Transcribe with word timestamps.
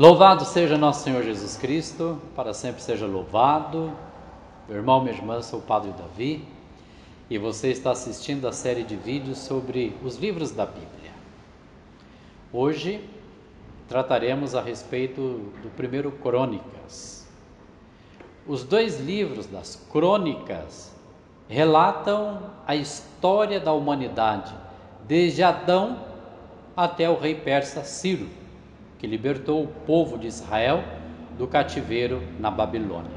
Louvado 0.00 0.46
seja 0.46 0.78
nosso 0.78 1.04
Senhor 1.04 1.22
Jesus 1.22 1.58
Cristo, 1.58 2.18
para 2.34 2.54
sempre 2.54 2.80
seja 2.80 3.06
louvado. 3.06 3.92
Meu 4.66 4.78
irmão, 4.78 5.02
minha 5.02 5.14
irmã, 5.14 5.42
sou 5.42 5.58
o 5.58 5.62
Padre 5.62 5.92
Davi 5.92 6.42
e 7.28 7.36
você 7.36 7.70
está 7.70 7.90
assistindo 7.90 8.48
a 8.48 8.52
série 8.54 8.82
de 8.82 8.96
vídeos 8.96 9.36
sobre 9.36 9.94
os 10.02 10.16
livros 10.16 10.52
da 10.52 10.64
Bíblia. 10.64 11.12
Hoje 12.50 13.06
trataremos 13.90 14.54
a 14.54 14.62
respeito 14.62 15.20
do 15.62 15.68
primeiro 15.76 16.10
Crônicas. 16.12 17.28
Os 18.46 18.64
dois 18.64 18.98
livros 18.98 19.44
das 19.44 19.86
Crônicas 19.92 20.96
relatam 21.46 22.40
a 22.66 22.74
história 22.74 23.60
da 23.60 23.74
humanidade, 23.74 24.54
desde 25.06 25.42
Adão 25.42 26.02
até 26.74 27.10
o 27.10 27.18
rei 27.18 27.34
persa 27.34 27.84
Ciro, 27.84 28.40
que 29.00 29.06
libertou 29.06 29.64
o 29.64 29.66
povo 29.66 30.18
de 30.18 30.26
Israel 30.26 30.84
do 31.38 31.46
cativeiro 31.46 32.22
na 32.38 32.50
Babilônia. 32.50 33.10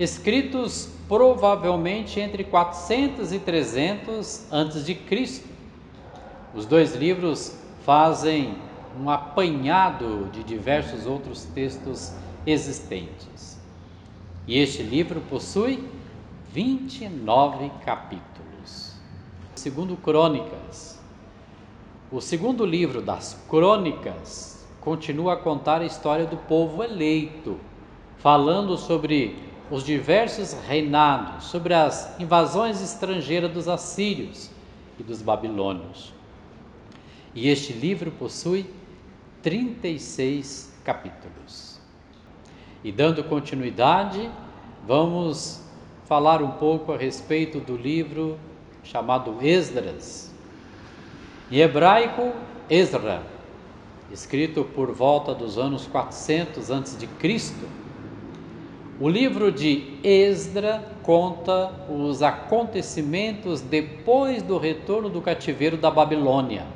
Escritos 0.00 0.92
provavelmente 1.06 2.18
entre 2.18 2.42
400 2.42 3.32
e 3.32 3.38
300 3.38 4.52
antes 4.52 4.84
de 4.84 4.96
Cristo. 4.96 5.48
Os 6.52 6.66
dois 6.66 6.96
livros 6.96 7.56
fazem 7.84 8.56
um 9.00 9.08
apanhado 9.08 10.28
de 10.32 10.42
diversos 10.42 11.06
outros 11.06 11.44
textos 11.44 12.12
existentes. 12.44 13.60
E 14.46 14.58
este 14.58 14.82
livro 14.82 15.20
possui 15.20 15.88
29 16.52 17.70
capítulos. 17.84 18.96
Segundo 19.54 19.96
Crônicas, 19.96 20.98
o 22.10 22.20
segundo 22.20 22.64
livro 22.64 23.02
das 23.02 23.44
Crônicas 23.48 24.57
continua 24.80 25.34
a 25.34 25.36
contar 25.36 25.80
a 25.80 25.84
história 25.84 26.26
do 26.26 26.36
povo 26.36 26.82
eleito, 26.82 27.58
falando 28.18 28.76
sobre 28.76 29.36
os 29.70 29.84
diversos 29.84 30.54
reinados, 30.66 31.44
sobre 31.44 31.74
as 31.74 32.18
invasões 32.18 32.80
estrangeiras 32.80 33.52
dos 33.52 33.68
assírios 33.68 34.50
e 34.98 35.02
dos 35.02 35.20
babilônios. 35.20 36.12
E 37.34 37.48
este 37.48 37.72
livro 37.72 38.10
possui 38.10 38.66
36 39.42 40.74
capítulos. 40.84 41.78
E 42.82 42.90
dando 42.90 43.22
continuidade, 43.24 44.30
vamos 44.86 45.62
falar 46.06 46.42
um 46.42 46.52
pouco 46.52 46.92
a 46.92 46.96
respeito 46.96 47.60
do 47.60 47.76
livro 47.76 48.38
chamado 48.82 49.36
Esdras. 49.42 50.34
Em 51.50 51.58
hebraico, 51.58 52.32
Ezra, 52.70 53.22
escrito 54.12 54.64
por 54.64 54.92
volta 54.92 55.34
dos 55.34 55.58
anos 55.58 55.86
400 55.86 56.70
a.C. 56.70 57.08
O 59.00 59.08
livro 59.08 59.52
de 59.52 59.98
Esdra 60.02 60.82
conta 61.02 61.72
os 61.88 62.22
acontecimentos 62.22 63.60
depois 63.60 64.42
do 64.42 64.58
retorno 64.58 65.08
do 65.08 65.20
cativeiro 65.20 65.76
da 65.76 65.90
Babilônia. 65.90 66.66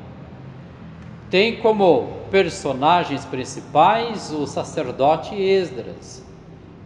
Tem 1.28 1.56
como 1.56 2.08
personagens 2.30 3.24
principais 3.24 4.30
o 4.30 4.46
sacerdote 4.46 5.34
Esdras, 5.34 6.24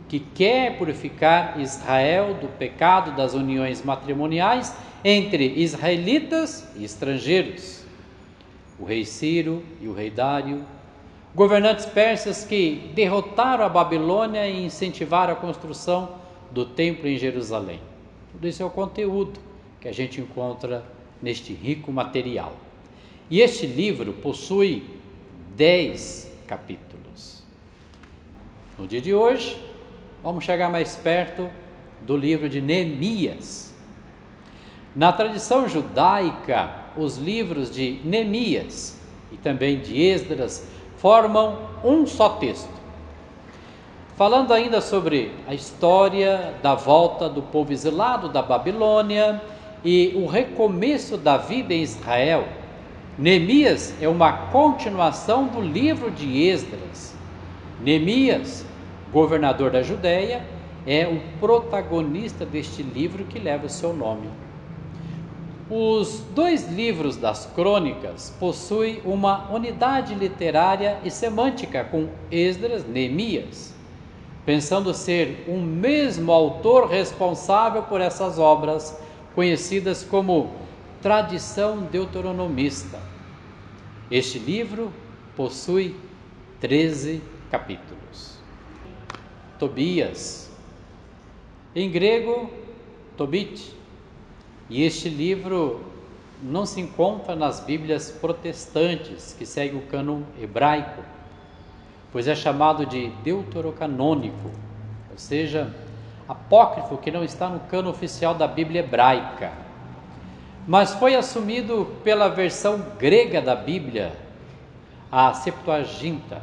que 0.09 0.21
quer 0.21 0.79
purificar 0.79 1.61
Israel 1.61 2.35
do 2.35 2.49
pecado 2.49 3.17
das 3.17 3.35
uniões 3.35 3.85
matrimoniais 3.85 4.75
entre 5.05 5.47
israelitas 5.61 6.67
e 6.77 6.85
estrangeiros. 6.85 7.86
O 8.79 8.85
rei 8.85 9.05
Ciro 9.05 9.63
e 9.81 9.89
o 9.89 9.95
rei 9.95 10.11
Dário, 10.11 10.65
governantes 11.35 11.87
persas 11.87 12.45
que 12.45 12.91
derrotaram 12.95 13.65
a 13.65 13.69
Babilônia 13.69 14.47
e 14.47 14.65
incentivaram 14.65 15.33
a 15.33 15.37
construção 15.37 16.17
do 16.51 16.65
templo 16.65 17.09
em 17.09 17.19
Jerusalém. 17.19 17.81
Tudo 18.33 18.47
isso 18.49 18.63
é 18.63 18.67
o 18.67 18.71
conteúdo 18.71 19.41
que 19.81 19.89
a 19.89 19.93
gente 19.93 20.21
encontra 20.21 20.85
neste 21.23 21.53
rico 21.53 21.91
material. 21.91 22.55
E 23.31 23.41
este 23.41 23.67
livro 23.67 24.13
possui 24.13 24.85
dez 25.57 26.33
capítulos. 26.47 27.43
No 28.79 28.87
dia 28.87 29.01
de 29.01 29.15
hoje, 29.15 29.59
vamos 30.23 30.45
chegar 30.45 30.71
mais 30.71 30.97
perto 30.97 31.51
do 32.03 32.17
livro 32.17 32.49
de 32.49 32.61
Neemias. 32.61 33.75
Na 34.95 35.13
tradição 35.13 35.69
judaica, 35.69 36.86
os 36.97 37.17
livros 37.17 37.71
de 37.71 38.01
Neemias 38.05 38.99
e 39.33 39.37
também 39.37 39.81
de 39.81 40.01
Esdras 40.01 40.67
formam 40.97 41.59
um 41.85 42.07
só 42.07 42.31
texto. 42.31 42.75
Falando 44.17 44.53
ainda 44.53 44.81
sobre 44.81 45.33
a 45.47 45.55
história 45.55 46.55
da 46.63 46.75
volta 46.75 47.29
do 47.29 47.43
povo 47.43 47.73
exilado 47.73 48.29
da 48.29 48.41
Babilônia 48.41 49.43
e 49.85 50.13
o 50.17 50.27
recomeço 50.27 51.17
da 51.17 51.37
vida 51.37 51.75
em 51.75 51.83
Israel, 51.83 52.47
Neemias 53.19 53.95
é 54.01 54.09
uma 54.09 54.33
continuação 54.49 55.47
do 55.47 55.61
livro 55.61 56.11
de 56.11 56.49
Esdras. 56.49 57.15
Neemias 57.81 58.65
governador 59.13 59.71
da 59.71 59.83
Judéia, 59.83 60.45
é 60.87 61.07
o 61.07 61.21
protagonista 61.41 62.45
deste 62.45 62.83
livro 62.83 63.25
que 63.25 63.39
leva 63.39 63.67
o 63.67 63.71
seu 63.71 63.93
nome. 63.93 64.29
Os 65.69 66.21
dois 66.33 66.71
livros 66.71 67.17
das 67.17 67.47
crônicas 67.47 68.33
possuem 68.39 69.01
uma 69.05 69.53
unidade 69.53 70.15
literária 70.15 71.01
e 71.03 71.11
semântica 71.11 71.83
com 71.83 72.09
Esdras, 72.31 72.87
Neemias, 72.87 73.75
pensando 74.45 74.95
ser 74.95 75.45
um 75.49 75.61
mesmo 75.61 76.31
autor 76.31 76.89
responsável 76.89 77.83
por 77.83 78.01
essas 78.01 78.39
obras, 78.39 78.97
conhecidas 79.35 80.05
como 80.05 80.53
tradição 81.03 81.79
deuteronomista. 81.79 83.01
Este 84.09 84.39
livro 84.39 84.93
possui 85.35 85.97
13 86.61 87.21
capítulos. 87.51 88.39
Tobias. 89.59 90.49
Em 91.75 91.91
grego, 91.91 92.49
Tobit. 93.17 93.75
E 94.69 94.83
este 94.83 95.09
livro 95.09 95.81
não 96.43 96.67
se 96.67 96.81
encontra 96.81 97.35
nas 97.35 97.61
Bíblias 97.61 98.11
protestantes, 98.11 99.35
que 99.39 99.47
seguem 99.47 99.79
o 99.79 99.83
cânon 99.87 100.23
hebraico, 100.41 101.03
pois 102.13 102.27
é 102.29 102.35
chamado 102.35 102.85
de 102.85 103.09
deuterocanônico, 103.23 104.51
ou 105.11 105.19
seja, 105.19 105.75
apócrifo 106.29 106.99
que 106.99 107.11
não 107.11 107.23
está 107.23 107.49
no 107.49 107.61
cano 107.61 107.91
oficial 107.91 108.35
da 108.35 108.47
Bíblia 108.47 108.81
hebraica, 108.81 109.53
mas 110.67 110.95
foi 110.95 111.15
assumido 111.15 111.87
pela 112.03 112.29
versão 112.29 112.85
grega 112.99 113.41
da 113.41 113.55
Bíblia, 113.55 114.13
a 115.11 115.33
Septuaginta, 115.33 116.43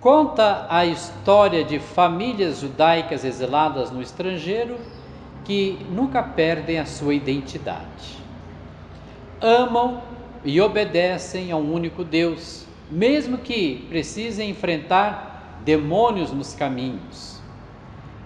Conta 0.00 0.66
a 0.70 0.86
história 0.86 1.62
de 1.62 1.78
famílias 1.78 2.60
judaicas 2.60 3.22
exiladas 3.22 3.90
no 3.90 4.00
estrangeiro 4.00 4.78
que 5.44 5.78
nunca 5.90 6.22
perdem 6.22 6.78
a 6.78 6.86
sua 6.86 7.14
identidade. 7.14 8.18
Amam 9.40 10.02
e 10.44 10.60
obedecem 10.60 11.50
a 11.50 11.56
um 11.56 11.72
único 11.72 12.04
Deus, 12.04 12.66
mesmo 12.90 13.38
que 13.38 13.86
precisem 13.88 14.50
enfrentar 14.50 15.60
demônios 15.64 16.32
nos 16.32 16.54
caminhos. 16.54 17.40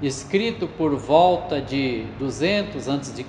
Escrito 0.02 0.66
por 0.66 0.94
volta 0.96 1.60
de 1.60 2.04
200 2.18 2.88
a.C., 2.88 3.24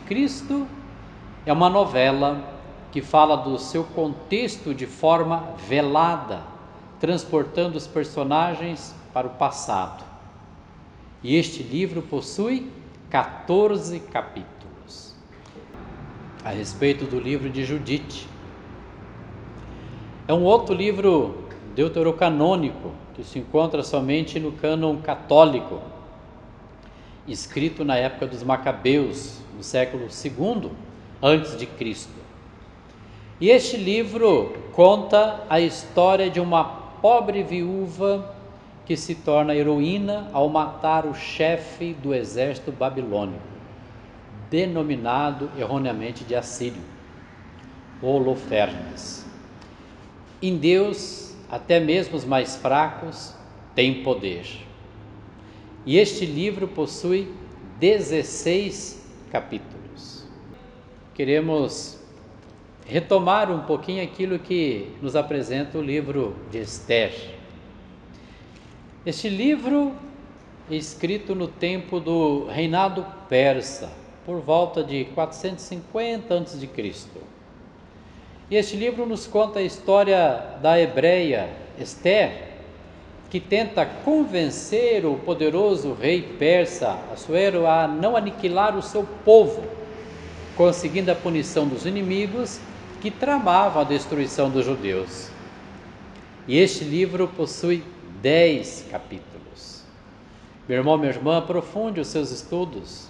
é 1.46 1.54
uma 1.54 1.70
novela 1.70 2.54
que 2.92 3.02
fala 3.02 3.36
do 3.36 3.58
seu 3.60 3.84
contexto 3.84 4.74
de 4.74 4.86
forma 4.86 5.50
velada 5.68 6.56
transportando 7.00 7.78
os 7.78 7.86
personagens 7.88 8.96
para 9.14 9.28
o 9.28 9.32
passado. 9.32 10.04
E 11.22 11.36
este 11.36 11.62
livro 11.64 12.02
possui 12.02 12.72
14 13.10 14.00
capítulos. 14.00 15.16
A 16.44 16.50
respeito 16.50 17.06
do 17.06 17.20
livro 17.20 17.50
de 17.50 17.64
Judite. 17.64 18.28
É 20.28 20.34
um 20.34 20.44
outro 20.44 20.74
livro 20.74 21.48
deuterocanônico 21.76 22.92
que 23.14 23.24
se 23.24 23.40
encontra 23.40 23.84
somente 23.84 24.40
no 24.40 24.52
cânon 24.52 24.98
católico, 24.98 25.82
escrito 27.28 27.86
na 27.86 27.96
época 27.96 28.28
dos 28.28 28.44
Macabeus, 28.44 29.40
no 29.56 29.64
século 29.64 30.08
II 30.08 30.72
antes 31.22 31.58
de 31.58 31.66
Cristo. 31.66 32.14
E 33.40 33.50
este 33.50 33.78
livro 33.78 34.54
conta 34.74 35.44
a 35.50 35.60
história 35.60 36.30
de 36.30 36.40
uma 36.40 36.64
pobre 36.64 37.44
viúva 37.44 38.35
que 38.86 38.96
se 38.96 39.16
torna 39.16 39.56
heroína 39.56 40.30
ao 40.32 40.48
matar 40.50 41.06
o 41.06 41.14
chefe 41.14 41.94
do 41.94 42.14
exército 42.14 42.72
babilônico, 42.72 43.42
denominado 44.50 45.50
erroneamente 45.58 46.24
de 46.24 46.36
Assírio, 46.36 46.82
Holofernes. 48.02 49.26
Em 50.42 50.58
Deus 50.58 51.26
até 51.50 51.80
mesmo 51.80 52.18
os 52.18 52.26
mais 52.26 52.56
fracos, 52.56 53.34
têm 53.74 54.04
poder. 54.04 54.46
E 55.86 55.98
este 55.98 56.26
livro 56.26 56.68
possui 56.68 57.32
16 57.80 59.06
capítulos. 59.32 60.26
Queremos 61.14 62.00
retomar 62.86 63.52
um 63.52 63.62
pouquinho 63.62 64.04
aquilo 64.04 64.40
que 64.40 64.92
nos 65.02 65.16
apresenta 65.16 65.78
o 65.78 65.82
livro 65.82 66.36
de 66.52 66.60
Esther. 66.60 67.35
Este 69.06 69.30
livro 69.30 69.94
é 70.68 70.76
escrito 70.76 71.36
no 71.36 71.48
tempo 71.48 72.00
do 72.00 72.48
reinado 72.48 73.06
persa, 73.30 73.92
por 74.26 74.40
volta 74.42 74.84
de 74.84 75.06
450 75.14 76.34
a.C. 76.34 76.70
E 78.50 78.56
este 78.56 78.76
livro 78.76 79.06
nos 79.06 79.28
conta 79.28 79.60
a 79.60 79.62
história 79.62 80.58
da 80.60 80.82
hebreia 80.82 81.52
Esther, 81.78 82.56
que 83.30 83.40
tenta 83.40 83.86
convencer 83.86 85.06
o 85.06 85.18
poderoso 85.18 85.94
rei 85.94 86.24
persa 86.24 86.98
Assuero 87.14 87.68
a 87.68 87.88
não 87.88 88.18
aniquilar 88.18 88.76
o 88.76 88.82
seu 88.82 89.08
povo, 89.24 89.64
conseguindo 90.58 91.12
a 91.12 91.16
punição 91.16 91.68
dos 91.68 91.86
inimigos 91.86 92.60
que 93.02 93.12
tramavam 93.12 93.84
a 93.84 93.86
destruição 93.86 94.50
dos 94.50 94.66
judeus. 94.66 95.30
E 96.48 96.58
este 96.58 96.84
livro 96.84 97.28
possui 97.28 97.84
dez 98.26 98.84
capítulos. 98.90 99.84
Meu 100.68 100.80
irmão, 100.80 100.98
minha 100.98 101.12
irmã, 101.12 101.38
aprofunde 101.38 102.00
os 102.00 102.08
seus 102.08 102.32
estudos. 102.32 103.08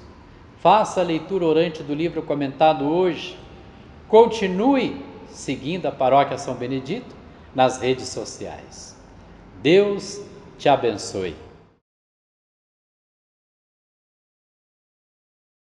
Faça 0.59 0.99
a 0.99 1.05
leitura 1.05 1.45
orante 1.45 1.81
do 1.81 1.93
livro 1.93 2.21
comentado 2.21 2.83
hoje. 2.83 3.39
Continue 4.09 5.05
seguindo 5.29 5.85
a 5.85 5.91
Paróquia 5.91 6.37
São 6.37 6.55
Benedito 6.55 7.15
nas 7.55 7.79
redes 7.79 8.09
sociais. 8.09 8.93
Deus 9.61 10.21
te 10.57 10.67
abençoe. 10.67 11.44